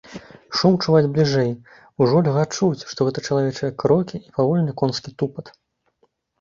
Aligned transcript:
Шум 0.61 0.77
чуваць 0.85 1.11
бліжэй, 1.17 1.51
ужо 2.07 2.23
льга 2.29 2.47
чуць, 2.55 2.87
што 2.95 2.99
гэта 3.11 3.25
чалавечыя 3.29 3.71
крокі 3.85 4.17
і 4.27 4.37
павольны 4.41 4.71
конскі 4.83 5.09
тупат. 5.23 5.57